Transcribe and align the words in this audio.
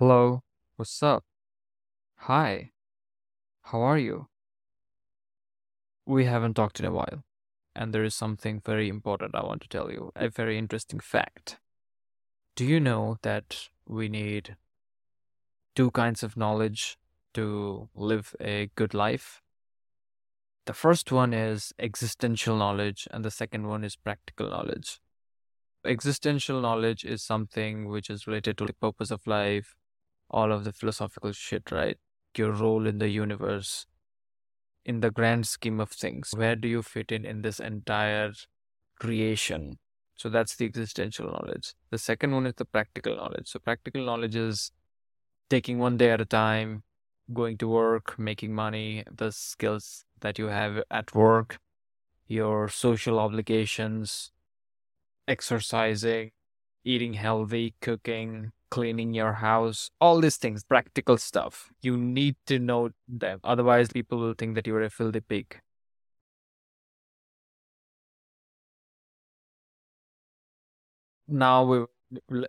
Hello, 0.00 0.42
what's 0.76 1.02
up? 1.02 1.24
Hi, 2.20 2.70
how 3.64 3.82
are 3.82 3.98
you? 3.98 4.28
We 6.06 6.24
haven't 6.24 6.54
talked 6.54 6.80
in 6.80 6.86
a 6.86 6.90
while, 6.90 7.22
and 7.76 7.92
there 7.92 8.02
is 8.02 8.14
something 8.14 8.62
very 8.64 8.88
important 8.88 9.34
I 9.34 9.44
want 9.44 9.60
to 9.60 9.68
tell 9.68 9.92
you, 9.92 10.10
a 10.16 10.30
very 10.30 10.56
interesting 10.56 11.00
fact. 11.00 11.58
Do 12.56 12.64
you 12.64 12.80
know 12.80 13.18
that 13.20 13.68
we 13.86 14.08
need 14.08 14.56
two 15.76 15.90
kinds 15.90 16.22
of 16.22 16.34
knowledge 16.34 16.96
to 17.34 17.90
live 17.94 18.34
a 18.40 18.70
good 18.76 18.94
life? 18.94 19.42
The 20.64 20.72
first 20.72 21.12
one 21.12 21.34
is 21.34 21.74
existential 21.78 22.56
knowledge, 22.56 23.06
and 23.10 23.22
the 23.22 23.30
second 23.30 23.66
one 23.66 23.84
is 23.84 23.96
practical 23.96 24.48
knowledge. 24.48 24.98
Existential 25.84 26.62
knowledge 26.62 27.04
is 27.04 27.22
something 27.22 27.86
which 27.86 28.08
is 28.08 28.26
related 28.26 28.56
to 28.56 28.64
the 28.64 28.72
purpose 28.72 29.10
of 29.10 29.26
life, 29.26 29.76
all 30.30 30.52
of 30.52 30.64
the 30.64 30.72
philosophical 30.72 31.32
shit, 31.32 31.70
right? 31.70 31.98
Your 32.36 32.52
role 32.52 32.86
in 32.86 32.98
the 32.98 33.08
universe, 33.08 33.86
in 34.84 35.00
the 35.00 35.10
grand 35.10 35.46
scheme 35.46 35.80
of 35.80 35.90
things. 35.90 36.32
Where 36.34 36.56
do 36.56 36.68
you 36.68 36.82
fit 36.82 37.10
in 37.12 37.24
in 37.24 37.42
this 37.42 37.60
entire 37.60 38.32
creation? 38.98 39.78
So 40.16 40.28
that's 40.28 40.56
the 40.56 40.66
existential 40.66 41.26
knowledge. 41.26 41.74
The 41.90 41.98
second 41.98 42.32
one 42.32 42.46
is 42.46 42.54
the 42.56 42.64
practical 42.64 43.16
knowledge. 43.16 43.48
So 43.48 43.58
practical 43.58 44.04
knowledge 44.04 44.36
is 44.36 44.70
taking 45.48 45.78
one 45.78 45.96
day 45.96 46.10
at 46.10 46.20
a 46.20 46.26
time, 46.26 46.82
going 47.32 47.56
to 47.58 47.68
work, 47.68 48.18
making 48.18 48.54
money, 48.54 49.04
the 49.10 49.32
skills 49.32 50.04
that 50.20 50.38
you 50.38 50.46
have 50.46 50.82
at 50.90 51.14
work, 51.14 51.58
your 52.28 52.68
social 52.68 53.18
obligations, 53.18 54.30
exercising, 55.26 56.30
eating 56.84 57.14
healthy, 57.14 57.74
cooking, 57.80 58.52
cleaning 58.70 59.14
your 59.14 59.34
house, 59.34 59.90
all 60.00 60.20
these 60.20 60.36
things, 60.36 60.64
practical 60.64 61.18
stuff. 61.18 61.70
You 61.82 61.96
need 61.96 62.36
to 62.46 62.58
know 62.58 62.90
them. 63.08 63.40
Otherwise, 63.44 63.88
people 63.92 64.18
will 64.18 64.34
think 64.34 64.54
that 64.54 64.66
you're 64.66 64.82
a 64.82 64.90
filthy 64.90 65.20
pig. 65.20 65.60
Now 71.28 71.64
we 71.64 71.84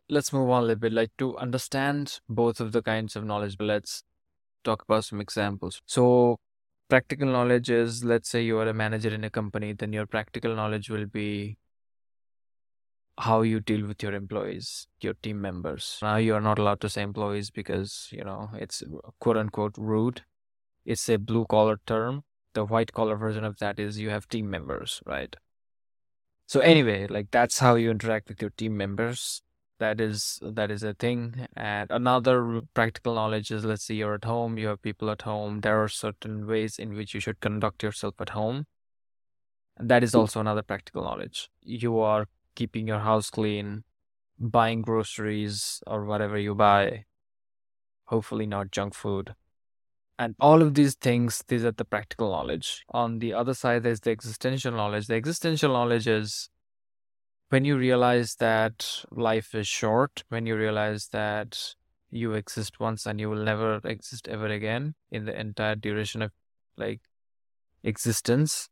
let's 0.09 0.33
move 0.33 0.49
on 0.49 0.63
a 0.63 0.65
little 0.65 0.79
bit. 0.79 0.93
Like 0.93 1.11
to 1.17 1.37
understand 1.37 2.19
both 2.29 2.59
of 2.59 2.71
the 2.71 2.81
kinds 2.81 3.15
of 3.15 3.23
knowledge, 3.23 3.57
but 3.57 3.65
let's 3.65 4.03
talk 4.63 4.83
about 4.83 5.05
some 5.05 5.21
examples. 5.21 5.81
So 5.85 6.39
practical 6.89 7.27
knowledge 7.27 7.69
is 7.69 8.03
let's 8.03 8.29
say 8.29 8.43
you 8.43 8.57
are 8.59 8.67
a 8.67 8.73
manager 8.73 9.09
in 9.09 9.23
a 9.23 9.29
company, 9.29 9.73
then 9.73 9.93
your 9.93 10.05
practical 10.05 10.55
knowledge 10.55 10.89
will 10.89 11.05
be 11.05 11.57
how 13.21 13.41
you 13.43 13.59
deal 13.59 13.85
with 13.85 14.01
your 14.01 14.13
employees, 14.13 14.87
your 14.99 15.13
team 15.13 15.39
members. 15.39 15.99
Now 16.01 16.15
you 16.15 16.33
are 16.33 16.41
not 16.41 16.57
allowed 16.57 16.81
to 16.81 16.89
say 16.89 17.03
employees 17.03 17.51
because, 17.51 18.09
you 18.11 18.23
know, 18.23 18.49
it's 18.55 18.81
uh, 18.81 19.09
quote 19.19 19.37
unquote 19.37 19.75
rude. 19.77 20.23
It's 20.85 21.07
a 21.07 21.17
blue 21.17 21.45
collar 21.45 21.79
term. 21.85 22.23
The 22.53 22.65
white 22.65 22.93
collar 22.93 23.15
version 23.15 23.43
of 23.43 23.59
that 23.59 23.79
is 23.79 23.99
you 23.99 24.09
have 24.09 24.27
team 24.27 24.49
members, 24.49 25.01
right? 25.05 25.35
So 26.47 26.59
anyway, 26.61 27.07
like 27.07 27.29
that's 27.31 27.59
how 27.59 27.75
you 27.75 27.91
interact 27.91 28.27
with 28.27 28.41
your 28.41 28.49
team 28.49 28.75
members. 28.75 29.43
That 29.77 30.01
is 30.01 30.39
that 30.41 30.71
is 30.71 30.81
a 30.81 30.95
thing. 30.95 31.47
And 31.55 31.91
another 31.91 32.61
practical 32.73 33.15
knowledge 33.15 33.51
is 33.51 33.63
let's 33.63 33.85
say 33.85 33.93
you're 33.93 34.15
at 34.15 34.25
home, 34.25 34.57
you 34.57 34.67
have 34.67 34.81
people 34.81 35.11
at 35.11 35.21
home. 35.21 35.61
There 35.61 35.81
are 35.81 35.87
certain 35.87 36.47
ways 36.47 36.79
in 36.79 36.95
which 36.95 37.13
you 37.13 37.19
should 37.19 37.39
conduct 37.39 37.83
yourself 37.83 38.15
at 38.19 38.29
home. 38.29 38.65
That 39.79 40.03
is 40.03 40.13
hmm. 40.13 40.19
also 40.19 40.39
another 40.39 40.63
practical 40.63 41.03
knowledge. 41.03 41.49
You 41.61 41.99
are 41.99 42.25
keeping 42.55 42.87
your 42.87 42.99
house 42.99 43.29
clean, 43.29 43.83
buying 44.39 44.81
groceries 44.81 45.81
or 45.87 46.05
whatever 46.05 46.37
you 46.37 46.55
buy. 46.55 47.05
Hopefully, 48.05 48.45
not 48.45 48.71
junk 48.71 48.93
food. 48.93 49.35
And 50.19 50.35
all 50.39 50.61
of 50.61 50.75
these 50.75 50.95
things, 50.95 51.43
these 51.47 51.65
are 51.65 51.71
the 51.71 51.85
practical 51.85 52.29
knowledge. 52.29 52.83
On 52.89 53.19
the 53.19 53.33
other 53.33 53.53
side, 53.53 53.83
there's 53.83 54.01
the 54.01 54.11
existential 54.11 54.71
knowledge. 54.71 55.07
The 55.07 55.15
existential 55.15 55.73
knowledge 55.73 56.07
is 56.07 56.49
when 57.49 57.65
you 57.65 57.77
realize 57.77 58.35
that 58.35 59.03
life 59.11 59.55
is 59.55 59.67
short, 59.67 60.23
when 60.29 60.45
you 60.45 60.55
realize 60.55 61.07
that 61.09 61.75
you 62.11 62.33
exist 62.33 62.79
once 62.79 63.05
and 63.05 63.19
you 63.19 63.29
will 63.29 63.43
never 63.43 63.79
exist 63.83 64.27
ever 64.27 64.47
again 64.47 64.95
in 65.11 65.25
the 65.25 65.39
entire 65.39 65.75
duration 65.75 66.21
of 66.21 66.31
like 66.77 67.01
existence 67.83 68.69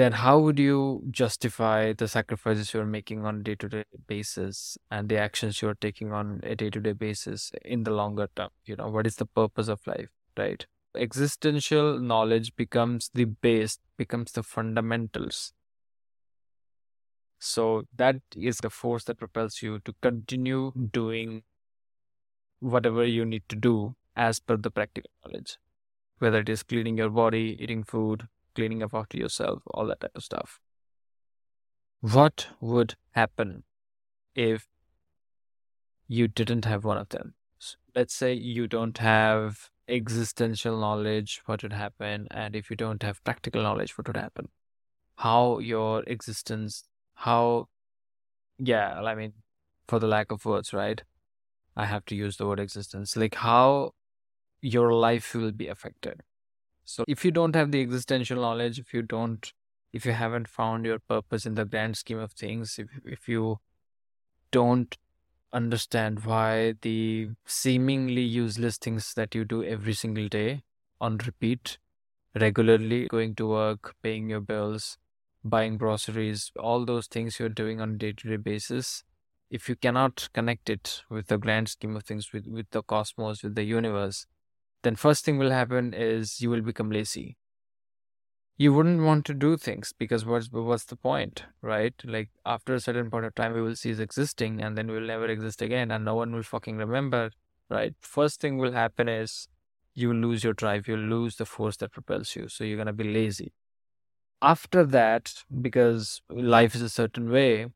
then 0.00 0.12
how 0.12 0.38
would 0.38 0.58
you 0.58 1.02
justify 1.10 1.92
the 1.92 2.08
sacrifices 2.08 2.72
you're 2.72 2.86
making 2.86 3.26
on 3.26 3.40
a 3.40 3.42
day-to-day 3.42 3.84
basis 4.06 4.78
and 4.90 5.08
the 5.08 5.18
actions 5.18 5.60
you're 5.60 5.74
taking 5.74 6.12
on 6.12 6.40
a 6.42 6.54
day-to-day 6.56 6.92
basis 6.92 7.52
in 7.64 7.82
the 7.82 7.90
longer 7.90 8.28
term? 8.34 8.50
You 8.64 8.76
know 8.76 8.88
what 8.88 9.06
is 9.06 9.16
the 9.16 9.26
purpose 9.26 9.68
of 9.68 9.86
life 9.86 10.08
right? 10.36 10.66
Existential 10.96 11.98
knowledge 11.98 12.56
becomes 12.56 13.10
the 13.14 13.24
base 13.24 13.78
becomes 13.96 14.32
the 14.32 14.42
fundamentals. 14.42 15.52
So 17.38 17.84
that 17.96 18.16
is 18.36 18.58
the 18.58 18.70
force 18.70 19.04
that 19.04 19.18
propels 19.18 19.62
you 19.62 19.80
to 19.80 19.94
continue 20.00 20.72
doing 20.92 21.42
whatever 22.60 23.04
you 23.04 23.24
need 23.24 23.42
to 23.48 23.56
do 23.56 23.94
as 24.16 24.40
per 24.40 24.56
the 24.56 24.70
practical 24.70 25.10
knowledge 25.24 25.56
whether 26.18 26.40
it 26.40 26.48
is 26.50 26.62
cleaning 26.62 26.98
your 26.98 27.08
body 27.08 27.56
eating 27.58 27.82
food 27.82 28.28
cleaning 28.54 28.82
up 28.82 28.94
after 28.94 29.16
yourself, 29.16 29.62
all 29.66 29.86
that 29.86 30.00
type 30.00 30.12
of 30.14 30.24
stuff. 30.24 30.60
What 32.00 32.48
would 32.60 32.94
happen 33.12 33.64
if 34.34 34.66
you 36.08 36.28
didn't 36.28 36.64
have 36.64 36.84
one 36.84 36.98
of 36.98 37.10
them? 37.10 37.34
Let's 37.94 38.14
say 38.14 38.32
you 38.32 38.66
don't 38.66 38.98
have 38.98 39.70
existential 39.88 40.78
knowledge, 40.78 41.42
what 41.46 41.62
would 41.62 41.72
happen? 41.72 42.28
And 42.30 42.54
if 42.54 42.70
you 42.70 42.76
don't 42.76 43.02
have 43.02 43.22
practical 43.24 43.62
knowledge, 43.62 43.98
what 43.98 44.06
would 44.06 44.16
happen? 44.16 44.48
How 45.16 45.58
your 45.58 46.02
existence, 46.06 46.84
how, 47.14 47.68
yeah, 48.58 49.00
I 49.00 49.14
mean, 49.14 49.34
for 49.88 49.98
the 49.98 50.06
lack 50.06 50.30
of 50.30 50.44
words, 50.44 50.72
right? 50.72 51.02
I 51.76 51.86
have 51.86 52.04
to 52.06 52.14
use 52.14 52.36
the 52.36 52.46
word 52.46 52.60
existence. 52.60 53.16
Like 53.16 53.34
how 53.34 53.92
your 54.62 54.92
life 54.92 55.34
will 55.34 55.52
be 55.52 55.68
affected 55.68 56.22
so 56.84 57.04
if 57.06 57.24
you 57.24 57.30
don't 57.30 57.54
have 57.54 57.70
the 57.72 57.80
existential 57.80 58.40
knowledge, 58.40 58.78
if 58.78 58.92
you 58.92 59.02
don't, 59.02 59.52
if 59.92 60.04
you 60.04 60.12
haven't 60.12 60.48
found 60.48 60.84
your 60.84 60.98
purpose 60.98 61.46
in 61.46 61.54
the 61.54 61.64
grand 61.64 61.96
scheme 61.96 62.18
of 62.18 62.32
things, 62.32 62.78
if, 62.78 62.88
if 63.04 63.28
you 63.28 63.58
don't 64.50 64.96
understand 65.52 66.24
why 66.24 66.74
the 66.82 67.30
seemingly 67.46 68.22
useless 68.22 68.78
things 68.78 69.14
that 69.14 69.34
you 69.34 69.44
do 69.44 69.64
every 69.64 69.92
single 69.92 70.28
day 70.28 70.62
on 71.00 71.18
repeat, 71.18 71.78
regularly 72.38 73.06
going 73.08 73.34
to 73.36 73.48
work, 73.48 73.94
paying 74.02 74.30
your 74.30 74.40
bills, 74.40 74.98
buying 75.44 75.76
groceries, 75.78 76.52
all 76.58 76.84
those 76.84 77.06
things 77.06 77.38
you're 77.38 77.48
doing 77.48 77.80
on 77.80 77.92
a 77.94 77.96
day 77.98 78.12
to 78.12 78.28
day 78.28 78.36
basis, 78.36 79.04
if 79.50 79.68
you 79.68 79.76
cannot 79.76 80.28
connect 80.32 80.70
it 80.70 81.02
with 81.10 81.26
the 81.26 81.38
grand 81.38 81.68
scheme 81.68 81.96
of 81.96 82.04
things, 82.04 82.32
with, 82.32 82.46
with 82.46 82.70
the 82.70 82.82
cosmos, 82.82 83.42
with 83.42 83.54
the 83.54 83.64
universe, 83.64 84.26
then 84.82 84.96
first 84.96 85.24
thing 85.24 85.38
will 85.38 85.50
happen 85.50 85.92
is 85.94 86.40
you 86.40 86.50
will 86.50 86.62
become 86.62 86.90
lazy. 86.90 87.36
You 88.56 88.74
wouldn't 88.74 89.02
want 89.02 89.24
to 89.26 89.34
do 89.34 89.56
things 89.56 89.92
because 89.98 90.24
what's 90.26 90.50
what's 90.52 90.84
the 90.84 90.96
point 90.96 91.44
right? 91.62 91.94
Like 92.04 92.28
after 92.44 92.74
a 92.74 92.80
certain 92.80 93.10
point 93.10 93.24
of 93.24 93.34
time 93.34 93.54
we 93.54 93.62
will 93.62 93.74
cease 93.74 93.98
existing 93.98 94.60
and 94.62 94.76
then 94.76 94.88
we'll 94.88 95.00
never 95.00 95.26
exist 95.26 95.62
again 95.62 95.90
and 95.90 96.04
no 96.04 96.14
one 96.14 96.34
will 96.34 96.42
fucking 96.42 96.76
remember 96.76 97.30
right? 97.70 97.94
First 98.00 98.40
thing 98.40 98.58
will 98.58 98.72
happen 98.72 99.08
is 99.08 99.48
you 99.94 100.12
lose 100.12 100.44
your 100.44 100.52
drive 100.52 100.86
you'll 100.86 101.08
lose 101.16 101.36
the 101.36 101.46
force 101.46 101.76
that 101.78 101.92
propels 101.92 102.36
you 102.36 102.48
so 102.48 102.64
you're 102.64 102.76
going 102.76 102.86
to 102.86 102.92
be 102.92 103.12
lazy. 103.12 103.52
After 104.42 104.84
that 104.86 105.44
because 105.62 106.22
life 106.30 106.74
is 106.74 106.82
a 106.82 106.90
certain 106.90 107.30
way 107.30 107.68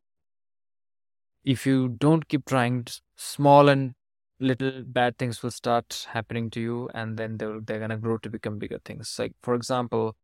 if 1.45 1.67
you 1.67 1.89
don't 1.89 2.29
keep 2.29 2.45
trying 2.47 2.87
small 3.17 3.69
and 3.69 3.95
little 4.41 4.83
bad 4.85 5.17
things 5.19 5.43
will 5.43 5.51
start 5.51 6.07
happening 6.11 6.51
to 6.51 6.61
you 6.61 6.91
and 6.95 7.17
then 7.17 7.37
they're, 7.39 7.61
they're 7.61 7.79
going 7.79 7.91
to 7.91 7.97
grow 7.97 8.19
to 8.19 8.31
become 8.31 8.59
bigger 8.59 8.79
things. 8.85 9.17
Like 9.19 9.33
for 9.43 9.55
example 9.55 10.17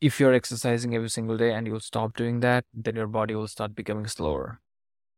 if 0.00 0.18
you're 0.18 0.34
exercising 0.34 0.94
every 0.94 1.08
single 1.08 1.36
day 1.36 1.52
and 1.52 1.66
you'll 1.66 1.80
stop 1.80 2.16
doing 2.16 2.40
that 2.40 2.64
then 2.74 2.96
your 2.96 3.06
body 3.06 3.34
will 3.34 3.48
start 3.48 3.74
becoming 3.74 4.06
slower. 4.06 4.60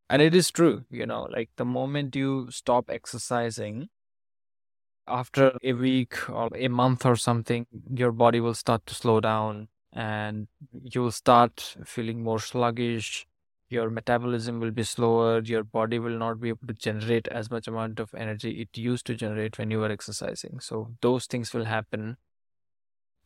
And 0.08 0.20
it 0.22 0.34
is 0.34 0.50
true 0.50 0.84
you 0.90 1.06
know 1.06 1.28
like 1.30 1.50
the 1.56 1.64
moment 1.64 2.14
you 2.14 2.48
stop 2.50 2.90
exercising 2.90 3.88
after 5.06 5.56
a 5.62 5.72
week 5.72 6.30
or 6.30 6.48
a 6.54 6.68
month 6.68 7.04
or 7.04 7.16
something 7.16 7.66
your 7.94 8.12
body 8.12 8.40
will 8.40 8.54
start 8.54 8.84
to 8.86 8.94
slow 8.94 9.20
down 9.20 9.68
and 9.92 10.48
you'll 10.82 11.10
start 11.10 11.76
feeling 11.84 12.22
more 12.22 12.38
sluggish 12.38 13.26
your 13.74 13.90
metabolism 13.90 14.60
will 14.60 14.70
be 14.78 14.84
slower 14.84 15.40
your 15.52 15.64
body 15.64 15.98
will 15.98 16.18
not 16.24 16.40
be 16.40 16.50
able 16.50 16.66
to 16.68 16.74
generate 16.88 17.28
as 17.28 17.50
much 17.50 17.68
amount 17.68 18.00
of 18.00 18.14
energy 18.26 18.52
it 18.62 18.78
used 18.78 19.06
to 19.06 19.14
generate 19.24 19.58
when 19.58 19.70
you 19.70 19.80
were 19.80 19.92
exercising 19.98 20.60
so 20.60 20.82
those 21.02 21.26
things 21.26 21.54
will 21.54 21.66
happen 21.66 22.16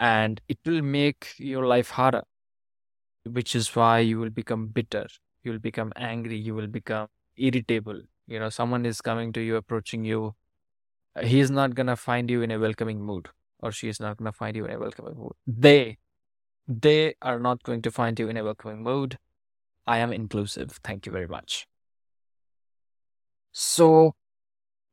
and 0.01 0.41
it 0.49 0.59
will 0.65 0.83
make 0.83 1.35
your 1.39 1.67
life 1.67 1.91
harder 1.91 2.23
which 3.25 3.55
is 3.55 3.75
why 3.77 3.99
you 3.99 4.19
will 4.19 4.31
become 4.31 4.67
bitter 4.69 5.07
you 5.43 5.53
will 5.53 5.59
become 5.59 5.93
angry 5.97 6.37
you 6.37 6.55
will 6.55 6.67
become 6.79 7.09
irritable 7.49 8.01
You 8.33 8.39
know, 8.41 8.49
someone 8.55 8.85
is 8.89 8.99
coming 9.05 9.31
to 9.37 9.43
you, 9.45 9.55
approaching 9.59 10.03
you. 10.09 10.19
Uh, 11.21 11.23
he 11.31 11.39
is 11.45 11.51
not 11.59 11.75
gonna 11.79 11.97
find 12.03 12.33
you 12.35 12.43
in 12.47 12.53
a 12.57 12.59
welcoming 12.65 13.01
mood, 13.11 13.31
or 13.69 13.73
she 13.79 13.89
is 13.93 14.01
not 14.05 14.19
gonna 14.21 14.33
find 14.41 14.59
you 14.61 14.67
in 14.69 14.75
a 14.77 14.79
welcoming 14.83 15.17
mood. 15.23 15.37
They, 15.65 15.99
they 16.85 17.01
are 17.31 17.39
not 17.47 17.65
going 17.71 17.83
to 17.89 17.93
find 17.99 18.23
you 18.25 18.29
in 18.35 18.41
a 18.43 18.45
welcoming 18.49 18.83
mood. 18.89 19.19
I 19.89 19.99
am 19.99 20.13
inclusive. 20.13 20.79
Thank 20.85 21.07
you 21.07 21.13
very 21.13 21.27
much. 21.27 21.67
So 23.53 24.13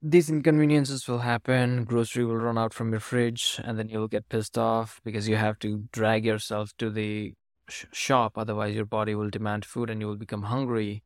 these 0.01 0.29
inconveniences 0.29 1.07
will 1.07 1.19
happen. 1.19 1.83
Grocery 1.83 2.23
will 2.23 2.37
run 2.37 2.57
out 2.57 2.73
from 2.73 2.91
your 2.91 3.01
fridge, 3.01 3.59
and 3.63 3.77
then 3.77 3.89
you'll 3.89 4.07
get 4.07 4.29
pissed 4.29 4.57
off 4.57 5.01
because 5.03 5.27
you 5.27 5.35
have 5.35 5.59
to 5.59 5.83
drag 5.91 6.25
yourself 6.25 6.71
to 6.77 6.89
the 6.89 7.33
sh- 7.67 7.85
shop. 7.91 8.37
Otherwise, 8.37 8.73
your 8.75 8.85
body 8.85 9.15
will 9.15 9.29
demand 9.29 9.65
food, 9.65 9.89
and 9.89 9.99
you 9.99 10.07
will 10.07 10.15
become 10.15 10.43
hungry. 10.43 11.03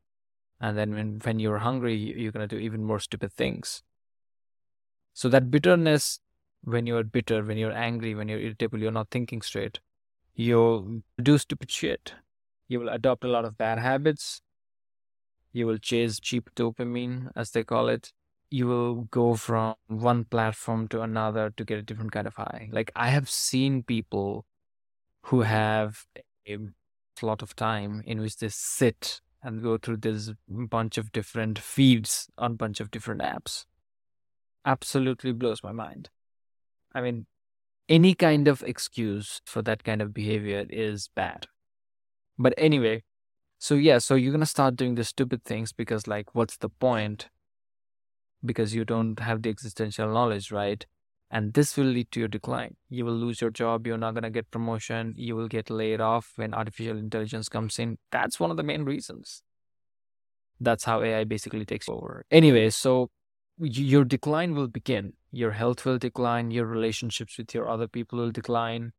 And 0.61 0.77
then 0.77 0.93
when 0.93 1.19
when 1.23 1.39
you're 1.39 1.59
hungry, 1.59 1.95
you're 1.95 2.31
gonna 2.31 2.47
do 2.47 2.57
even 2.57 2.83
more 2.83 2.99
stupid 2.99 3.33
things. 3.33 3.81
So 5.13 5.29
that 5.29 5.49
bitterness, 5.49 6.19
when 6.63 6.85
you're 6.85 7.03
bitter, 7.03 7.43
when 7.43 7.57
you're 7.57 7.71
angry, 7.89 8.13
when 8.13 8.27
you're 8.29 8.39
irritable, 8.39 8.79
you're 8.79 8.91
not 8.91 9.09
thinking 9.09 9.41
straight. 9.41 9.79
You'll 10.35 11.01
do 11.21 11.37
stupid 11.37 11.71
shit. 11.71 12.13
You 12.69 12.79
will 12.79 12.89
adopt 12.89 13.25
a 13.25 13.27
lot 13.27 13.43
of 13.43 13.57
bad 13.57 13.79
habits. 13.79 14.41
You 15.51 15.67
will 15.67 15.79
chase 15.79 16.19
cheap 16.21 16.49
dopamine, 16.55 17.31
as 17.35 17.51
they 17.51 17.65
call 17.65 17.89
it 17.89 18.13
you 18.51 18.67
will 18.67 18.95
go 19.11 19.35
from 19.35 19.75
one 19.87 20.25
platform 20.25 20.87
to 20.87 21.01
another 21.01 21.51
to 21.55 21.63
get 21.63 21.79
a 21.79 21.83
different 21.83 22.11
kind 22.11 22.27
of 22.27 22.35
high. 22.35 22.69
Like 22.71 22.91
I 22.95 23.09
have 23.09 23.29
seen 23.29 23.83
people 23.83 24.45
who 25.23 25.41
have 25.41 26.05
a 26.47 26.57
lot 27.21 27.41
of 27.41 27.55
time 27.55 28.01
in 28.05 28.19
which 28.19 28.37
they 28.37 28.49
sit 28.49 29.21
and 29.43 29.61
go 29.61 29.77
through 29.77 29.97
this 29.97 30.31
bunch 30.47 30.97
of 30.97 31.11
different 31.11 31.59
feeds 31.59 32.27
on 32.37 32.55
bunch 32.55 32.79
of 32.79 32.91
different 32.91 33.21
apps. 33.21 33.65
Absolutely 34.65 35.31
blows 35.31 35.63
my 35.63 35.71
mind. 35.71 36.09
I 36.93 37.01
mean, 37.01 37.27
any 37.87 38.15
kind 38.15 38.47
of 38.47 38.63
excuse 38.63 39.41
for 39.45 39.61
that 39.61 39.83
kind 39.83 40.01
of 40.01 40.13
behavior 40.13 40.65
is 40.69 41.09
bad. 41.15 41.47
But 42.39 42.55
anyway, 42.57 43.03
so 43.59 43.75
yeah, 43.75 43.99
so 43.99 44.15
you're 44.15 44.31
gonna 44.31 44.47
start 44.47 44.75
doing 44.75 44.95
the 44.95 45.03
stupid 45.03 45.43
things 45.43 45.73
because 45.73 46.07
like 46.07 46.33
what's 46.33 46.57
the 46.57 46.69
point? 46.69 47.29
because 48.45 48.73
you 48.73 48.85
don't 48.85 49.19
have 49.19 49.41
the 49.41 49.49
existential 49.49 50.11
knowledge, 50.11 50.51
right? 50.51 50.85
And 51.31 51.53
this 51.53 51.77
will 51.77 51.85
lead 51.85 52.11
to 52.11 52.19
your 52.19 52.27
decline. 52.27 52.75
You 52.89 53.05
will 53.05 53.13
lose 53.13 53.39
your 53.39 53.51
job. 53.51 53.85
You're 53.85 53.97
not 53.97 54.15
to 54.15 54.29
get 54.29 54.49
promotion. 54.49 55.13
You 55.15 55.35
will 55.35 55.47
get 55.47 55.69
laid 55.69 56.01
off 56.01 56.33
when 56.37 56.53
artificial 56.53 56.97
intelligence 56.97 57.49
comes 57.49 57.77
in. 57.77 57.97
That's 58.11 58.39
one 58.39 58.49
of 58.49 58.57
the 58.57 58.63
main 58.63 58.83
reasons. 58.83 59.43
That's 60.59 60.85
how 60.85 61.03
AI 61.03 61.25
basically 61.25 61.65
takes 61.65 61.87
over. 61.87 62.25
Anyway, 62.31 62.71
so 62.71 63.11
your 63.59 64.05
decline 64.05 64.55
will 64.55 64.67
begin. 64.67 65.13
Your 65.31 65.51
health 65.51 65.85
will 65.85 65.99
decline. 65.99 66.49
Your 66.49 66.65
relationships 66.65 67.37
with 67.37 67.53
your 67.53 67.69
other 67.69 67.87
people 67.87 68.17
will 68.17 68.31
decline. 68.31 68.93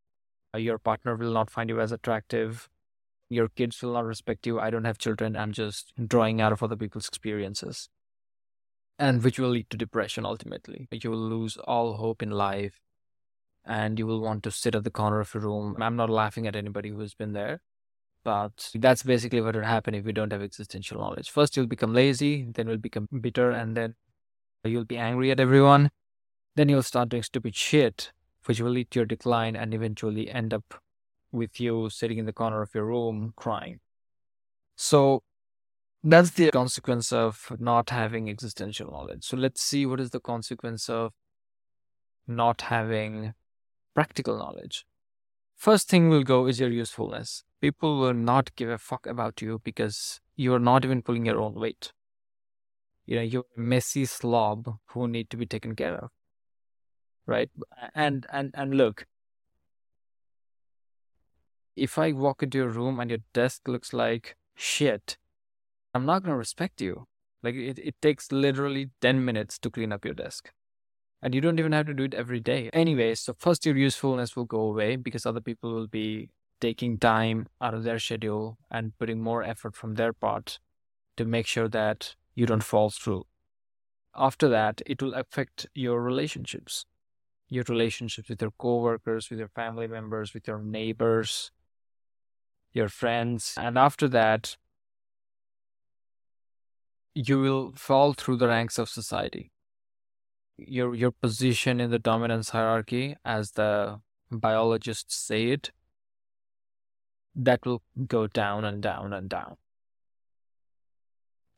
Uh, 0.54 0.58
your 0.58 0.78
partner 0.78 1.16
will 1.16 1.32
not 1.32 1.50
find 1.50 1.69
you 1.69 1.81
as 1.81 1.90
attractive. 1.90 2.69
Your 3.30 3.48
kids 3.48 3.80
will 3.80 3.94
not 3.94 4.04
respect 4.04 4.46
you. 4.46 4.60
I 4.60 4.68
don't 4.68 4.84
have 4.84 4.98
children. 4.98 5.36
I'm 5.36 5.52
just 5.52 5.94
drawing 6.06 6.40
out 6.40 6.52
of 6.52 6.62
other 6.62 6.76
people's 6.76 7.08
experiences 7.08 7.88
and 8.98 9.24
which 9.24 9.38
will 9.38 9.48
lead 9.48 9.70
to 9.70 9.78
depression 9.78 10.26
ultimately. 10.26 10.86
You 10.92 11.10
will 11.10 11.28
lose 11.30 11.56
all 11.56 11.94
hope 11.94 12.22
in 12.22 12.30
life 12.30 12.80
and 13.64 13.98
you 13.98 14.06
will 14.06 14.20
want 14.20 14.42
to 14.42 14.50
sit 14.50 14.74
at 14.74 14.84
the 14.84 14.90
corner 14.90 15.20
of 15.20 15.32
your 15.32 15.44
room. 15.44 15.76
I'm 15.80 15.96
not 15.96 16.10
laughing 16.10 16.46
at 16.46 16.54
anybody 16.54 16.90
who's 16.90 17.14
been 17.14 17.32
there, 17.32 17.62
but 18.24 18.70
that's 18.74 19.02
basically 19.02 19.40
what 19.40 19.56
will 19.56 19.64
happen 19.64 19.94
if 19.94 20.04
you 20.04 20.12
don't 20.12 20.32
have 20.32 20.42
existential 20.42 20.98
knowledge. 20.98 21.30
First, 21.30 21.56
you'll 21.56 21.66
become 21.66 21.94
lazy, 21.94 22.46
then 22.52 22.68
you'll 22.68 22.76
become 22.76 23.08
bitter, 23.20 23.50
and 23.50 23.74
then 23.74 23.94
you'll 24.64 24.84
be 24.84 24.98
angry 24.98 25.30
at 25.30 25.40
everyone. 25.40 25.90
Then 26.56 26.68
you'll 26.68 26.82
start 26.82 27.08
doing 27.08 27.22
stupid 27.22 27.54
shit, 27.56 28.12
which 28.44 28.60
will 28.60 28.72
lead 28.72 28.90
to 28.90 28.98
your 28.98 29.06
decline 29.06 29.56
and 29.56 29.72
eventually 29.72 30.30
end 30.30 30.52
up 30.52 30.74
with 31.32 31.60
you 31.60 31.90
sitting 31.90 32.18
in 32.18 32.26
the 32.26 32.32
corner 32.32 32.62
of 32.62 32.74
your 32.74 32.86
room 32.86 33.32
crying. 33.36 33.80
So, 34.76 35.22
that's 36.02 36.30
the 36.30 36.50
consequence 36.50 37.12
of 37.12 37.52
not 37.58 37.90
having 37.90 38.30
existential 38.30 38.90
knowledge. 38.90 39.24
So 39.24 39.36
let's 39.36 39.62
see 39.62 39.84
what 39.84 40.00
is 40.00 40.10
the 40.10 40.20
consequence 40.20 40.88
of 40.88 41.12
not 42.26 42.62
having 42.62 43.34
practical 43.94 44.38
knowledge. 44.38 44.86
First 45.56 45.88
thing 45.88 46.08
will 46.08 46.22
go 46.22 46.46
is 46.46 46.58
your 46.58 46.70
usefulness. 46.70 47.44
People 47.60 48.00
will 48.00 48.14
not 48.14 48.54
give 48.56 48.70
a 48.70 48.78
fuck 48.78 49.06
about 49.06 49.42
you 49.42 49.60
because 49.62 50.20
you're 50.36 50.58
not 50.58 50.86
even 50.86 51.02
pulling 51.02 51.26
your 51.26 51.38
own 51.38 51.54
weight. 51.54 51.92
You 53.04 53.16
know, 53.16 53.22
you're 53.22 53.44
a 53.56 53.60
messy 53.60 54.06
slob 54.06 54.78
who 54.86 55.06
need 55.06 55.28
to 55.30 55.36
be 55.36 55.44
taken 55.44 55.76
care 55.76 55.96
of. 55.96 56.10
Right? 57.26 57.50
And 57.94 58.26
and 58.32 58.54
and 58.54 58.74
look, 58.74 59.06
if 61.76 61.99
I 61.99 62.12
walk 62.12 62.43
into 62.43 62.58
your 62.58 62.69
room 62.69 63.00
and 63.00 63.11
your 63.11 63.20
desk 63.32 63.69
looks 63.69 63.93
like 63.93 64.37
shit, 64.55 65.17
I'm 65.94 66.06
not 66.06 66.22
going 66.22 66.32
to 66.32 66.38
respect 66.38 66.81
you. 66.81 67.06
Like 67.43 67.55
it, 67.55 67.78
it 67.78 67.94
takes 68.02 68.32
literally 68.32 68.90
10 69.00 69.25
minutes 69.25 69.58
to 69.61 69.70
clean 69.70 69.93
up 69.93 70.05
your 70.05 70.14
desk. 70.14 70.50
And 71.22 71.34
you 71.34 71.40
don't 71.40 71.58
even 71.58 71.72
have 71.72 71.87
to 71.87 71.94
do 71.94 72.05
it 72.05 72.14
every 72.14 72.40
day. 72.40 72.70
Anyway, 72.72 73.14
so 73.14 73.34
first 73.38 73.67
your 73.67 73.76
usefulness 73.76 74.37
will 74.37 74.44
go 74.44 74.61
away 74.61 74.96
because 74.96 75.26
other 75.26 75.40
people 75.40 75.72
will 75.72 75.87
be 75.87 76.31
taking 76.61 76.99
time 76.99 77.46
out 77.61 77.75
of 77.75 77.84
their 77.84 77.99
schedule 77.99 78.58
and 78.70 78.96
putting 78.99 79.20
more 79.20 79.43
effort 79.43 79.75
from 79.75 79.94
their 79.94 80.12
part 80.12 80.58
to 81.16 81.25
make 81.25 81.46
sure 81.46 81.69
that 81.69 82.14
you 82.34 82.46
don't 82.46 82.64
fall 82.64 82.90
through. 82.90 83.25
After 84.14 84.49
that, 84.49 84.82
it 84.87 85.02
will 85.02 85.14
affect 85.14 85.66
your 85.75 86.02
relationships. 86.02 86.84
Your 87.49 87.64
relationships 87.69 88.28
with 88.28 88.40
your 88.40 88.52
coworkers, 88.52 89.31
with 89.31 89.38
your 89.38 89.49
family 89.49 89.87
members, 89.87 90.34
with 90.34 90.46
your 90.46 90.61
neighbors, 90.61 91.50
your 92.72 92.88
friends. 92.88 93.55
And 93.56 93.76
after 93.78 94.08
that, 94.08 94.56
you 97.14 97.40
will 97.40 97.72
fall 97.75 98.12
through 98.12 98.37
the 98.37 98.49
ranks 98.49 98.78
of 98.78 98.88
society. 98.88 99.50
Your 100.56 100.94
your 100.94 101.11
position 101.11 101.81
in 101.81 101.90
the 101.90 101.99
dominance 101.99 102.50
hierarchy, 102.50 103.17
as 103.25 103.52
the 103.52 104.00
biologists 104.31 105.17
say 105.17 105.46
it, 105.46 105.70
that 107.34 107.64
will 107.64 107.82
go 108.06 108.26
down 108.26 108.64
and 108.64 108.82
down 108.82 109.12
and 109.12 109.28
down. 109.28 109.56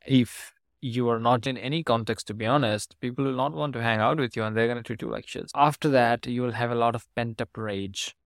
If 0.07 0.55
you 0.81 1.09
are 1.09 1.21
not 1.21 1.47
in 1.47 1.57
any 1.57 1.85
context, 1.85 2.27
to 2.27 2.35
be 2.35 2.45
honest, 2.45 2.99
people 3.01 3.25
will 3.25 3.37
not 3.37 3.53
want 3.53 3.73
to 3.75 3.83
hang 3.83 4.01
out 4.01 4.19
with 4.19 4.37
you 4.37 4.43
and 4.43 4.57
they're 4.57 4.67
going 4.67 4.79
to 4.79 4.83
treat 4.83 5.01
you 5.01 5.09
like 5.09 5.29
shit. 5.29 5.51
After 5.55 5.89
that, 5.91 6.27
you 6.27 6.43
will 6.43 6.53
have 6.53 6.73
a 6.73 6.77
lot 6.77 6.97
of 6.97 7.07
pent 7.15 7.41
up 7.41 7.57
rage. 7.57 8.17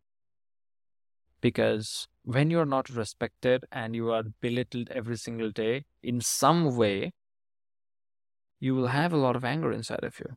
Because 1.42 2.08
when 2.26 2.50
you're 2.50 2.66
not 2.66 2.90
respected 2.90 3.64
and 3.70 3.94
you 3.94 4.10
are 4.10 4.24
belittled 4.40 4.88
every 4.90 5.16
single 5.16 5.52
day 5.52 5.84
in 6.02 6.20
some 6.20 6.76
way, 6.76 7.12
you 8.58 8.74
will 8.74 8.88
have 8.88 9.12
a 9.12 9.16
lot 9.16 9.36
of 9.36 9.44
anger 9.44 9.70
inside 9.70 10.02
of 10.02 10.18
you. 10.18 10.36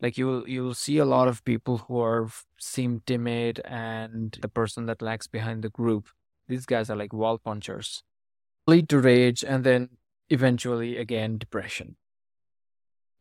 Like 0.00 0.16
you 0.16 0.26
will 0.26 0.48
you 0.48 0.62
will 0.62 0.74
see 0.74 0.98
a 0.98 1.04
lot 1.04 1.26
of 1.26 1.44
people 1.44 1.78
who 1.78 1.98
are 1.98 2.28
seem 2.56 3.02
timid 3.04 3.60
and 3.64 4.38
the 4.40 4.48
person 4.48 4.86
that 4.86 5.02
lags 5.02 5.26
behind 5.26 5.64
the 5.64 5.70
group. 5.70 6.08
These 6.46 6.66
guys 6.66 6.88
are 6.88 6.96
like 6.96 7.12
wall 7.12 7.38
punchers. 7.38 8.04
Lead 8.68 8.88
to 8.90 9.00
rage 9.00 9.42
and 9.42 9.64
then 9.64 9.88
eventually 10.28 10.96
again 10.96 11.36
depression. 11.36 11.96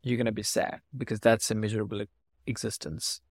You're 0.03 0.17
gonna 0.19 0.31
be 0.31 0.43
sad 0.43 0.81
because 0.95 1.19
that's 1.19 1.49
a 1.49 1.55
miserable 1.55 2.05
existence 2.45 3.21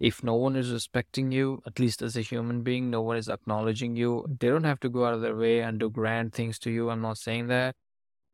if 0.00 0.24
no 0.24 0.34
one 0.34 0.56
is 0.56 0.72
respecting 0.72 1.30
you, 1.30 1.62
at 1.66 1.78
least 1.78 2.02
as 2.02 2.16
a 2.16 2.20
human 2.20 2.62
being, 2.62 2.90
no 2.90 3.00
one 3.00 3.16
is 3.16 3.28
acknowledging 3.28 3.96
you, 3.96 4.26
they 4.40 4.48
don't 4.48 4.64
have 4.64 4.80
to 4.80 4.88
go 4.88 5.04
out 5.06 5.14
of 5.14 5.20
their 5.20 5.36
way 5.36 5.60
and 5.60 5.78
do 5.78 5.88
grand 5.88 6.32
things 6.32 6.58
to 6.60 6.70
you. 6.70 6.90
I'm 6.90 7.00
not 7.00 7.18
saying 7.18 7.46
that, 7.48 7.76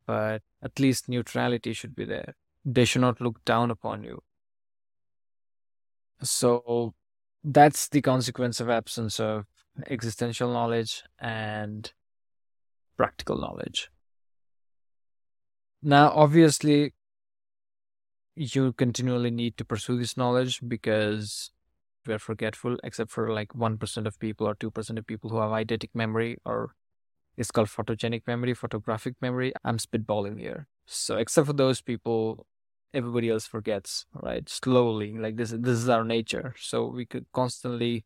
but 0.06 0.42
at 0.62 0.80
least 0.80 1.08
neutrality 1.08 1.72
should 1.72 1.94
be 1.94 2.04
there. 2.04 2.34
They 2.64 2.84
should 2.84 3.02
not 3.02 3.20
look 3.20 3.44
down 3.44 3.70
upon 3.70 4.04
you. 4.04 4.22
So 6.22 6.94
that's 7.42 7.88
the 7.88 8.02
consequence 8.02 8.60
of 8.60 8.68
absence 8.68 9.18
of 9.18 9.46
existential 9.88 10.52
knowledge 10.52 11.02
and 11.18 11.90
practical 12.96 13.38
knowledge. 13.38 13.90
Now, 15.82 16.10
obviously, 16.10 16.92
you 18.34 18.72
continually 18.72 19.30
need 19.30 19.56
to 19.56 19.64
pursue 19.64 19.98
this 19.98 20.16
knowledge 20.16 20.60
because 20.66 21.50
we're 22.06 22.18
forgetful, 22.18 22.76
except 22.82 23.10
for 23.10 23.32
like 23.32 23.48
1% 23.48 24.06
of 24.06 24.18
people 24.18 24.48
or 24.48 24.54
2% 24.54 24.98
of 24.98 25.06
people 25.06 25.30
who 25.30 25.38
have 25.38 25.50
eidetic 25.50 25.90
memory 25.94 26.38
or 26.44 26.74
it's 27.36 27.50
called 27.50 27.68
photogenic 27.68 28.22
memory, 28.26 28.54
photographic 28.54 29.14
memory. 29.20 29.52
I'm 29.64 29.78
spitballing 29.78 30.38
here. 30.38 30.66
So 30.86 31.16
except 31.16 31.46
for 31.46 31.52
those 31.52 31.80
people, 31.80 32.46
everybody 32.92 33.30
else 33.30 33.46
forgets, 33.46 34.06
right? 34.12 34.48
Slowly, 34.48 35.16
like 35.16 35.36
this, 35.36 35.50
this 35.50 35.78
is 35.78 35.88
our 35.88 36.04
nature. 36.04 36.54
So 36.58 36.86
we 36.86 37.06
could 37.06 37.26
constantly 37.32 38.04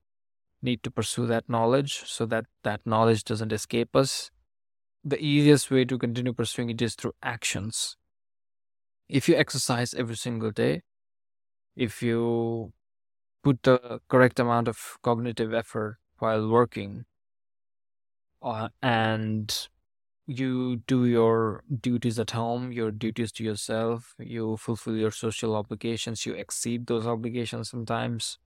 need 0.62 0.82
to 0.82 0.90
pursue 0.90 1.26
that 1.26 1.48
knowledge 1.48 2.02
so 2.06 2.26
that 2.26 2.46
that 2.62 2.80
knowledge 2.84 3.24
doesn't 3.24 3.52
escape 3.52 3.96
us. 3.96 4.30
The 5.04 5.22
easiest 5.22 5.70
way 5.70 5.84
to 5.84 5.98
continue 5.98 6.32
pursuing 6.32 6.70
it 6.70 6.80
is 6.80 6.94
through 6.94 7.14
actions 7.22 7.96
If 9.08 9.28
you 9.28 9.36
exercise 9.36 9.94
every 9.94 10.16
single 10.16 10.50
day, 10.50 10.82
if 11.76 12.02
you 12.02 12.72
put 13.42 13.62
the 13.62 14.00
correct 14.08 14.40
amount 14.40 14.68
of 14.68 14.98
cognitive 15.02 15.52
effort 15.52 15.98
while 16.18 16.48
working, 16.48 17.04
uh, 18.42 18.68
and 18.82 19.68
you 20.26 20.76
do 20.86 21.04
your 21.04 21.64
duties 21.80 22.18
at 22.18 22.30
home, 22.30 22.72
your 22.72 22.90
duties 22.90 23.32
to 23.32 23.44
yourself, 23.44 24.14
you 24.18 24.56
fulfill 24.56 24.96
your 24.96 25.10
social 25.10 25.54
obligations, 25.54 26.24
you 26.24 26.34
exceed 26.34 26.86
those 26.86 27.06
obligations 27.06 27.70
sometimes, 27.70 28.38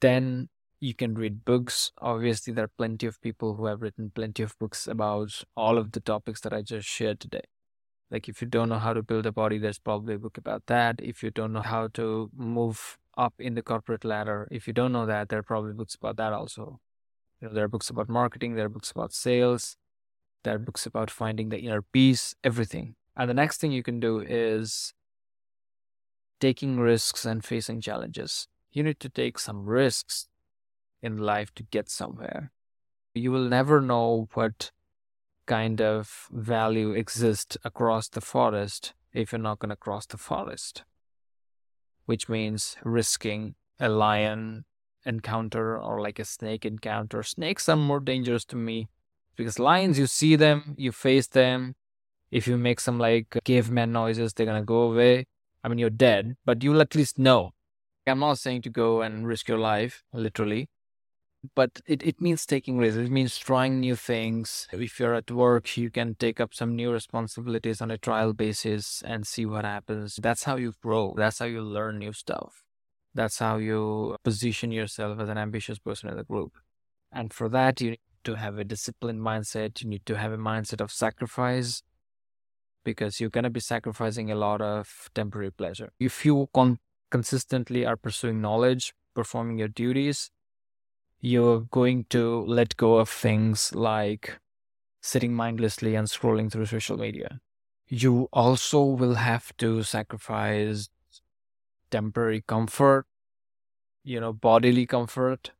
then 0.00 0.48
you 0.80 0.94
can 0.94 1.14
read 1.14 1.44
books. 1.44 1.92
Obviously, 1.98 2.52
there 2.52 2.64
are 2.64 2.72
plenty 2.78 3.06
of 3.06 3.20
people 3.20 3.56
who 3.56 3.66
have 3.66 3.82
written 3.82 4.10
plenty 4.14 4.42
of 4.42 4.58
books 4.58 4.86
about 4.86 5.42
all 5.56 5.76
of 5.78 5.92
the 5.92 6.00
topics 6.00 6.40
that 6.42 6.52
I 6.52 6.62
just 6.62 6.88
shared 6.88 7.20
today. 7.20 7.44
Like, 8.10 8.28
if 8.28 8.42
you 8.42 8.48
don't 8.48 8.68
know 8.68 8.78
how 8.78 8.92
to 8.92 9.02
build 9.02 9.26
a 9.26 9.32
body, 9.32 9.58
there's 9.58 9.78
probably 9.78 10.14
a 10.14 10.18
book 10.18 10.36
about 10.36 10.66
that. 10.66 11.00
If 11.00 11.22
you 11.22 11.30
don't 11.30 11.52
know 11.52 11.62
how 11.62 11.88
to 11.94 12.30
move 12.36 12.98
up 13.16 13.34
in 13.38 13.54
the 13.54 13.62
corporate 13.62 14.04
ladder, 14.04 14.48
if 14.50 14.66
you 14.66 14.72
don't 14.72 14.92
know 14.92 15.06
that, 15.06 15.28
there 15.28 15.38
are 15.38 15.44
probably 15.44 15.72
books 15.72 15.94
about 15.94 16.16
that 16.16 16.32
also. 16.32 16.80
You 17.40 17.48
know, 17.48 17.54
there 17.54 17.64
are 17.64 17.68
books 17.68 17.88
about 17.88 18.08
marketing, 18.08 18.54
there 18.54 18.66
are 18.66 18.70
books 18.70 18.90
about 18.90 19.12
sales, 19.12 19.76
there 20.42 20.56
are 20.56 20.58
books 20.58 20.86
about 20.86 21.10
finding 21.10 21.48
the 21.50 21.58
inner 21.58 21.82
peace, 21.82 22.34
everything. 22.42 22.96
And 23.16 23.30
the 23.30 23.34
next 23.34 23.60
thing 23.60 23.72
you 23.72 23.82
can 23.82 24.00
do 24.00 24.20
is 24.20 24.92
taking 26.40 26.80
risks 26.80 27.24
and 27.24 27.44
facing 27.44 27.80
challenges. 27.80 28.48
You 28.72 28.82
need 28.82 29.00
to 29.00 29.08
take 29.08 29.38
some 29.38 29.66
risks 29.66 30.28
in 31.02 31.16
life 31.16 31.54
to 31.54 31.62
get 31.62 31.88
somewhere. 31.88 32.50
You 33.14 33.32
will 33.32 33.48
never 33.48 33.80
know 33.80 34.28
what 34.34 34.70
kind 35.50 35.80
of 35.80 36.28
value 36.30 36.92
exists 36.92 37.58
across 37.64 38.08
the 38.08 38.20
forest 38.20 38.94
if 39.12 39.32
you're 39.32 39.48
not 39.48 39.58
going 39.58 39.70
to 39.70 39.84
cross 39.84 40.06
the 40.06 40.16
forest, 40.16 40.84
which 42.06 42.28
means 42.28 42.76
risking 42.84 43.56
a 43.80 43.88
lion 43.88 44.64
encounter 45.04 45.76
or 45.76 46.00
like 46.00 46.20
a 46.20 46.24
snake 46.24 46.64
encounter. 46.64 47.24
Snakes 47.24 47.68
are 47.68 47.74
more 47.74 47.98
dangerous 47.98 48.44
to 48.44 48.54
me 48.54 48.88
because 49.34 49.58
lions, 49.58 49.98
you 49.98 50.06
see 50.06 50.36
them, 50.36 50.76
you 50.78 50.92
face 50.92 51.26
them. 51.26 51.74
If 52.30 52.46
you 52.46 52.56
make 52.56 52.78
some 52.78 53.00
like 53.00 53.36
caveman 53.44 53.90
noises, 53.90 54.32
they're 54.32 54.46
going 54.46 54.62
to 54.62 54.74
go 54.76 54.82
away. 54.82 55.26
I 55.64 55.68
mean, 55.68 55.78
you're 55.78 55.90
dead, 55.90 56.36
but 56.44 56.62
you'll 56.62 56.80
at 56.80 56.94
least 56.94 57.18
know. 57.18 57.50
I'm 58.06 58.20
not 58.20 58.38
saying 58.38 58.62
to 58.62 58.70
go 58.70 59.02
and 59.02 59.26
risk 59.26 59.48
your 59.48 59.58
life, 59.58 60.04
literally, 60.12 60.68
but 61.54 61.80
it, 61.86 62.02
it 62.02 62.20
means 62.20 62.44
taking 62.44 62.78
risks. 62.78 62.98
It 62.98 63.10
means 63.10 63.38
trying 63.38 63.80
new 63.80 63.96
things. 63.96 64.68
If 64.72 65.00
you're 65.00 65.14
at 65.14 65.30
work, 65.30 65.76
you 65.76 65.90
can 65.90 66.14
take 66.14 66.40
up 66.40 66.54
some 66.54 66.76
new 66.76 66.92
responsibilities 66.92 67.80
on 67.80 67.90
a 67.90 67.98
trial 67.98 68.32
basis 68.32 69.02
and 69.04 69.26
see 69.26 69.46
what 69.46 69.64
happens. 69.64 70.18
That's 70.22 70.44
how 70.44 70.56
you 70.56 70.74
grow. 70.82 71.14
That's 71.16 71.38
how 71.38 71.46
you 71.46 71.62
learn 71.62 71.98
new 71.98 72.12
stuff. 72.12 72.64
That's 73.14 73.38
how 73.38 73.56
you 73.56 74.16
position 74.22 74.70
yourself 74.70 75.18
as 75.18 75.28
an 75.28 75.38
ambitious 75.38 75.78
person 75.78 76.10
in 76.10 76.16
the 76.16 76.24
group. 76.24 76.52
And 77.10 77.32
for 77.32 77.48
that, 77.48 77.80
you 77.80 77.90
need 77.90 78.00
to 78.24 78.34
have 78.34 78.58
a 78.58 78.64
disciplined 78.64 79.20
mindset. 79.20 79.82
You 79.82 79.88
need 79.88 80.06
to 80.06 80.16
have 80.16 80.32
a 80.32 80.38
mindset 80.38 80.80
of 80.80 80.92
sacrifice 80.92 81.82
because 82.84 83.20
you're 83.20 83.30
going 83.30 83.44
to 83.44 83.50
be 83.50 83.60
sacrificing 83.60 84.30
a 84.30 84.34
lot 84.34 84.60
of 84.60 85.10
temporary 85.14 85.50
pleasure. 85.50 85.92
If 85.98 86.24
you 86.24 86.48
con- 86.54 86.78
consistently 87.10 87.84
are 87.84 87.96
pursuing 87.96 88.40
knowledge, 88.40 88.94
performing 89.14 89.58
your 89.58 89.68
duties, 89.68 90.30
you're 91.20 91.60
going 91.60 92.04
to 92.10 92.44
let 92.46 92.76
go 92.76 92.96
of 92.96 93.08
things 93.08 93.74
like 93.74 94.38
sitting 95.02 95.34
mindlessly 95.34 95.94
and 95.94 96.08
scrolling 96.08 96.50
through 96.50 96.66
social 96.66 96.96
media. 96.96 97.40
You 97.88 98.28
also 98.32 98.84
will 98.84 99.14
have 99.14 99.56
to 99.58 99.82
sacrifice 99.82 100.88
temporary 101.90 102.42
comfort, 102.46 103.06
you 104.04 104.20
know, 104.20 104.32
bodily 104.32 104.86
comfort. 104.86 105.50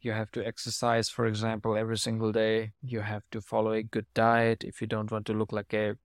You 0.00 0.12
have 0.12 0.30
to 0.32 0.46
exercise, 0.46 1.08
for 1.08 1.26
example, 1.26 1.76
every 1.76 1.98
single 1.98 2.32
day. 2.32 2.72
You 2.82 3.00
have 3.00 3.22
to 3.32 3.40
follow 3.40 3.72
a 3.72 3.82
good 3.82 4.06
diet 4.14 4.64
if 4.64 4.80
you 4.80 4.86
don't 4.86 5.10
want 5.10 5.26
to 5.26 5.32
look 5.32 5.52
like 5.52 5.74
a 5.74 5.96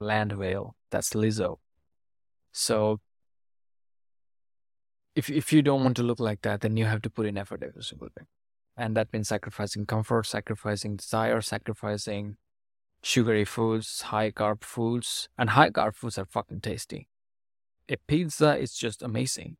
land 0.00 0.36
whale. 0.36 0.74
That's 0.90 1.10
Lizzo. 1.10 1.58
So 2.52 3.00
if 5.18 5.28
if 5.28 5.52
you 5.52 5.62
don't 5.62 5.82
want 5.82 5.96
to 5.96 6.04
look 6.08 6.20
like 6.20 6.42
that, 6.42 6.60
then 6.60 6.76
you 6.76 6.84
have 6.84 7.02
to 7.02 7.10
put 7.10 7.26
in 7.26 7.36
effort 7.36 7.62
every 7.62 7.82
single 7.82 8.08
day. 8.16 8.26
And 8.76 8.96
that 8.96 9.12
means 9.12 9.28
sacrificing 9.28 9.86
comfort, 9.86 10.26
sacrificing 10.26 10.96
desire, 10.96 11.40
sacrificing 11.40 12.36
sugary 13.02 13.44
foods, 13.44 14.02
high 14.12 14.30
carb 14.30 14.62
foods. 14.62 15.28
And 15.36 15.50
high 15.50 15.70
carb 15.70 15.96
foods 15.96 16.18
are 16.18 16.24
fucking 16.24 16.60
tasty. 16.60 17.08
A 17.88 17.96
pizza 17.96 18.56
is 18.56 18.74
just 18.74 19.02
amazing. 19.02 19.56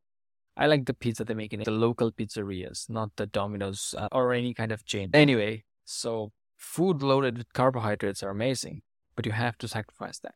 I 0.57 0.67
like 0.67 0.87
the 0.87 0.95
pizza 0.95 1.25
they 1.25 1.35
make 1.35 1.53
in 1.53 1.63
the 1.65 1.71
local 1.73 2.13
pizzerias, 2.13 2.89
not 2.89 3.11
the 3.17 3.27
Domino's 3.27 3.95
uh, 3.99 4.09
or 4.13 4.33
any 4.33 4.55
kind 4.55 4.71
of 4.71 4.85
chain. 4.85 5.11
Anyway, 5.13 5.65
so 5.85 6.33
food 6.57 7.03
loaded 7.03 7.39
with 7.39 7.53
carbohydrates 7.53 8.23
are 8.23 8.31
amazing, 8.31 8.83
but 9.17 9.27
you 9.27 9.33
have 9.33 9.59
to 9.59 9.69
sacrifice 9.69 10.19
that 10.21 10.35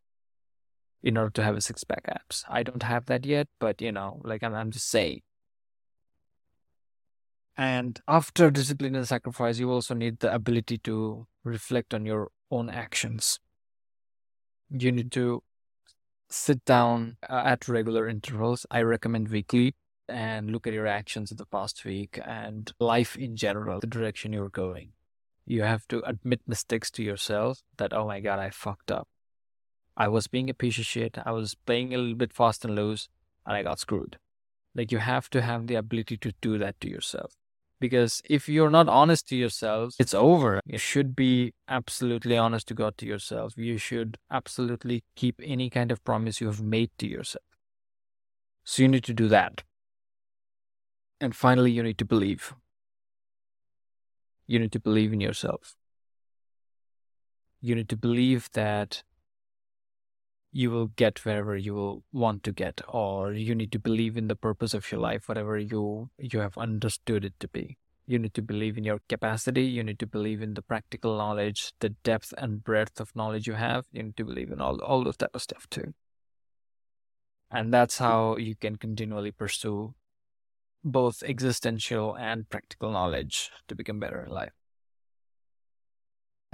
in 1.03 1.17
order 1.17 1.31
to 1.31 1.43
have 1.43 1.57
a 1.57 1.61
six 1.61 1.85
pack 1.85 2.05
abs. 2.09 2.45
I 2.49 2.63
don't 2.63 2.83
have 2.83 3.07
that 3.07 3.27
yet, 3.27 3.49
but 3.59 3.81
you 3.81 3.93
know, 3.93 4.21
like 4.25 4.43
I'm, 4.43 4.55
I'm 4.55 4.71
just 4.71 4.89
saying. 4.89 5.23
And 7.57 8.01
after 8.09 8.51
discipline 8.51 8.95
and 8.95 9.07
sacrifice, 9.07 9.59
you 9.59 9.71
also 9.71 9.95
need 9.95 10.21
the 10.21 10.33
ability 10.33 10.79
to 10.79 11.27
reflect 11.45 11.93
on 11.93 12.07
your 12.07 12.31
own 12.51 12.71
actions. 12.71 13.41
You 14.71 14.91
need 14.91 15.13
to 15.13 15.43
sit 16.31 16.65
down 16.65 17.19
uh, 17.29 17.43
at 17.45 17.69
regular 17.69 18.09
intervals. 18.09 18.65
I 18.71 18.83
recommend 18.83 19.29
weekly 19.29 19.75
and 20.09 20.51
look 20.51 20.67
at 20.67 20.73
your 20.73 20.87
actions 20.87 21.31
of 21.31 21.37
the 21.37 21.47
past 21.47 21.85
week 21.85 22.19
and 22.25 22.73
life 22.81 23.17
in 23.17 23.37
general, 23.37 23.81
the 23.81 23.87
direction 23.87 24.33
you're 24.33 24.49
going. 24.49 24.93
You 25.45 25.63
have 25.63 25.87
to 25.89 26.03
admit 26.07 26.41
mistakes 26.47 26.91
to 26.93 27.03
yourself 27.03 27.61
that, 27.77 27.93
oh 27.93 28.07
my 28.07 28.21
God, 28.21 28.39
I 28.39 28.51
fucked 28.51 28.91
up. 28.91 29.09
I 29.97 30.09
was 30.09 30.27
being 30.27 30.49
a 30.49 30.55
piece 30.55 30.79
of 30.79 30.87
shit. 30.87 31.19
I 31.25 31.33
was 31.33 31.55
playing 31.55 31.95
a 31.95 31.99
little 31.99 32.15
bit 32.15 32.33
fast 32.33 32.65
and 32.65 32.75
loose, 32.75 33.09
and 33.47 33.57
I 33.57 33.63
got 33.63 33.79
screwed. 33.79 34.19
Like, 34.75 34.91
you 34.91 34.99
have 34.99 35.29
to 35.31 35.43
have 35.43 35.67
the 35.67 35.75
ability 35.75 36.17
to 36.19 36.33
do 36.41 36.59
that 36.59 36.81
to 36.81 36.89
yourself. 36.89 37.35
Because 37.79 38.23
if 38.31 38.49
you're 38.49 38.71
not 38.71 38.89
honest 38.89 39.27
to 39.29 39.37
yourself, 39.37 39.95
it's 39.99 40.15
over. 40.15 40.61
You 40.65 40.79
should 40.79 41.17
be 41.17 41.53
absolutely 41.69 42.39
honest 42.39 42.69
to 42.69 42.75
God 42.75 42.97
to 42.99 43.07
yourself. 43.07 43.55
You 43.57 43.77
should 43.77 44.19
absolutely 44.31 45.03
keep 45.17 45.41
any 45.43 45.69
kind 45.69 45.91
of 45.91 46.03
promise 46.05 46.41
you 46.41 46.47
have 46.47 46.63
made 46.63 46.91
to 46.99 47.09
yourself. 47.09 47.45
So 48.65 48.83
you 48.83 48.89
need 48.89 49.05
to 49.05 49.13
do 49.13 49.27
that. 49.29 49.65
And 51.21 51.35
finally, 51.35 51.73
you 51.73 51.83
need 51.83 51.99
to 51.99 52.05
believe. 52.05 52.55
You 54.47 54.61
need 54.61 54.73
to 54.73 54.81
believe 54.81 55.13
in 55.13 55.21
yourself. 55.21 55.75
You 57.61 57.75
need 57.75 57.89
to 57.89 57.97
believe 57.97 58.49
that 58.53 59.03
you 60.53 60.71
will 60.71 60.89
get 60.89 61.25
wherever 61.25 61.57
you 61.57 61.75
will 61.75 62.05
want 62.13 62.43
to 62.45 62.53
get 62.53 62.83
or 62.87 63.33
you 63.33 63.55
need 63.55 63.73
to 63.73 63.79
believe 63.79 64.19
in 64.19 64.29
the 64.29 64.37
purpose 64.37 64.75
of 64.75 64.91
your 64.93 65.01
life 65.01 65.29
whatever 65.29 65.59
you 65.59 66.11
you 66.19 66.41
have 66.41 66.57
understood 66.59 67.25
it 67.25 67.35
to 67.41 67.49
be. 67.49 67.79
You 68.07 68.19
need 68.19 68.35
to 68.35 68.43
believe 68.43 68.77
in 68.77 68.85
your 68.85 69.01
capacity. 69.09 69.63
You 69.63 69.83
need 69.83 69.99
to 70.01 70.07
believe 70.07 70.43
in 70.43 70.55
the 70.55 70.63
practical 70.63 71.17
knowledge 71.17 71.73
the 71.81 71.91
depth 71.91 72.35
and 72.37 72.63
breadth 72.63 73.01
of 73.01 73.17
knowledge 73.17 73.47
you 73.47 73.55
have. 73.55 73.87
You 73.93 74.03
need 74.03 74.17
to 74.19 74.25
believe 74.25 74.51
in 74.51 74.61
all 74.61 74.81
all 74.81 75.09
of 75.09 75.17
stuff 75.39 75.67
too. 75.71 75.95
And 77.51 77.73
that's 77.73 77.99
how 77.99 78.37
you 78.37 78.55
can 78.57 78.77
continually 78.77 79.31
pursue 79.31 79.95
both 80.85 81.23
existential 81.23 82.17
and 82.17 82.49
practical 82.49 82.91
knowledge 82.91 83.51
to 83.69 83.75
become 83.75 84.01
better 84.01 84.25
in 84.25 84.31
life. 84.31 84.53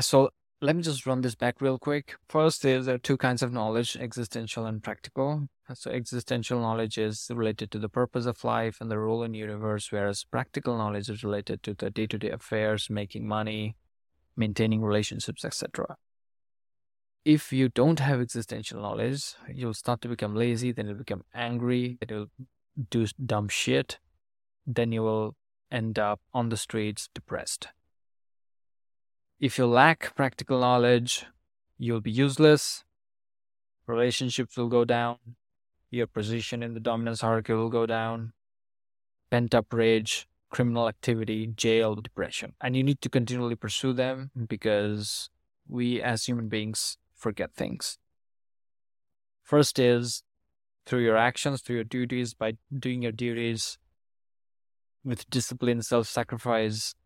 So 0.00 0.30
let 0.60 0.74
me 0.74 0.82
just 0.82 1.06
run 1.06 1.20
this 1.20 1.36
back 1.36 1.60
real 1.60 1.78
quick. 1.78 2.16
First 2.28 2.64
is 2.64 2.86
there 2.86 2.96
are 2.96 2.98
two 2.98 3.16
kinds 3.16 3.42
of 3.42 3.52
knowledge, 3.52 3.96
existential 3.96 4.66
and 4.66 4.82
practical. 4.82 5.48
So 5.72 5.90
existential 5.90 6.60
knowledge 6.60 6.98
is 6.98 7.30
related 7.32 7.70
to 7.72 7.78
the 7.78 7.88
purpose 7.88 8.26
of 8.26 8.42
life 8.42 8.80
and 8.80 8.90
the 8.90 8.98
role 8.98 9.22
in 9.22 9.32
the 9.32 9.38
universe, 9.38 9.92
whereas 9.92 10.24
practical 10.24 10.76
knowledge 10.76 11.08
is 11.08 11.22
related 11.22 11.62
to 11.62 11.74
the 11.74 11.90
day-to-day 11.90 12.30
affairs, 12.30 12.90
making 12.90 13.28
money, 13.28 13.76
maintaining 14.36 14.82
relationships, 14.82 15.44
etc. 15.44 15.96
If 17.24 17.52
you 17.52 17.68
don't 17.68 18.00
have 18.00 18.20
existential 18.20 18.80
knowledge, 18.80 19.34
you'll 19.52 19.74
start 19.74 20.00
to 20.00 20.08
become 20.08 20.34
lazy, 20.34 20.72
then 20.72 20.86
you'll 20.86 20.96
become 20.96 21.24
angry, 21.34 21.98
then 22.00 22.08
you'll 22.08 22.46
do 22.90 23.06
dumb 23.24 23.48
shit, 23.48 23.98
then 24.66 24.90
you 24.90 25.02
will 25.02 25.36
end 25.70 25.98
up 25.98 26.20
on 26.32 26.48
the 26.48 26.56
streets 26.56 27.10
depressed. 27.14 27.68
If 29.40 29.56
you 29.56 29.66
lack 29.66 30.16
practical 30.16 30.58
knowledge, 30.58 31.24
you'll 31.78 32.00
be 32.00 32.10
useless. 32.10 32.82
Relationships 33.86 34.56
will 34.56 34.66
go 34.66 34.84
down. 34.84 35.18
Your 35.92 36.08
position 36.08 36.60
in 36.60 36.74
the 36.74 36.80
dominance 36.80 37.20
hierarchy 37.20 37.52
will 37.52 37.68
go 37.68 37.86
down. 37.86 38.32
Pent 39.30 39.54
up 39.54 39.72
rage, 39.72 40.26
criminal 40.50 40.88
activity, 40.88 41.46
jail, 41.46 41.94
depression. 41.94 42.54
And 42.60 42.76
you 42.76 42.82
need 42.82 43.00
to 43.00 43.08
continually 43.08 43.54
pursue 43.54 43.92
them 43.92 44.32
because 44.48 45.30
we 45.68 46.02
as 46.02 46.24
human 46.24 46.48
beings 46.48 46.98
forget 47.14 47.54
things. 47.54 47.96
First 49.44 49.78
is 49.78 50.24
through 50.84 51.04
your 51.04 51.16
actions, 51.16 51.62
through 51.62 51.76
your 51.76 51.84
duties, 51.84 52.34
by 52.34 52.54
doing 52.76 53.02
your 53.02 53.12
duties 53.12 53.78
with 55.04 55.30
discipline, 55.30 55.82
self 55.82 56.08
sacrifice, 56.08 56.96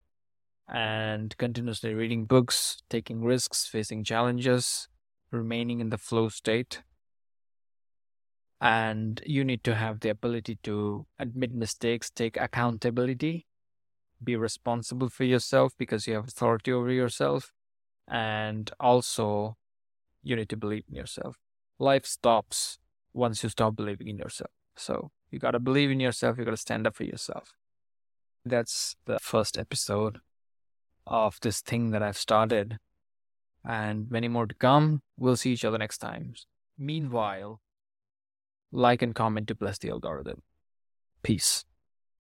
and 0.72 1.36
continuously 1.36 1.92
reading 1.92 2.24
books, 2.24 2.78
taking 2.88 3.22
risks, 3.22 3.66
facing 3.66 4.02
challenges, 4.02 4.88
remaining 5.30 5.80
in 5.80 5.90
the 5.90 5.98
flow 5.98 6.30
state. 6.30 6.82
And 8.58 9.20
you 9.26 9.44
need 9.44 9.64
to 9.64 9.74
have 9.74 10.00
the 10.00 10.08
ability 10.08 10.58
to 10.62 11.06
admit 11.18 11.52
mistakes, 11.52 12.08
take 12.08 12.38
accountability, 12.38 13.46
be 14.24 14.34
responsible 14.34 15.10
for 15.10 15.24
yourself 15.24 15.74
because 15.76 16.06
you 16.06 16.14
have 16.14 16.28
authority 16.28 16.72
over 16.72 16.90
yourself. 16.90 17.52
And 18.08 18.70
also, 18.80 19.56
you 20.22 20.36
need 20.36 20.48
to 20.48 20.56
believe 20.56 20.84
in 20.88 20.94
yourself. 20.94 21.36
Life 21.78 22.06
stops 22.06 22.78
once 23.12 23.42
you 23.42 23.50
stop 23.50 23.76
believing 23.76 24.08
in 24.08 24.16
yourself. 24.16 24.50
So 24.76 25.10
you 25.30 25.38
got 25.38 25.50
to 25.50 25.58
believe 25.58 25.90
in 25.90 26.00
yourself. 26.00 26.38
You 26.38 26.44
got 26.46 26.52
to 26.52 26.56
stand 26.56 26.86
up 26.86 26.94
for 26.94 27.04
yourself. 27.04 27.52
That's 28.44 28.96
the 29.04 29.18
first 29.18 29.58
episode 29.58 30.20
of 31.06 31.38
this 31.40 31.61
thing 31.61 31.90
that 31.90 32.02
I've 32.02 32.18
started, 32.18 32.78
and 33.64 34.11
many 34.11 34.28
more 34.28 34.47
to 34.47 34.54
come. 34.54 35.02
We'll 35.18 35.37
see 35.37 35.52
each 35.52 35.64
other 35.64 35.78
next 35.78 35.99
time. 35.99 36.35
Meanwhile, 36.78 37.61
like 38.71 39.02
and 39.02 39.14
comment 39.14 39.49
to 39.49 39.54
bless 39.54 39.78
the 39.78 39.90
algorithm. 39.90 40.42
Peace. 41.23 41.64